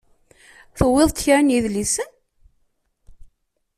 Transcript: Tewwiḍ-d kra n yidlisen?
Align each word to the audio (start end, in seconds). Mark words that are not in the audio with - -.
Tewwiḍ-d 0.77 1.17
kra 1.23 1.39
n 1.41 1.53
yidlisen? 1.53 2.09